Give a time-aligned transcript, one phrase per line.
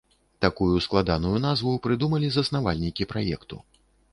[0.45, 3.63] Такую складаную назву прыдумалі заснавальнікі праекту.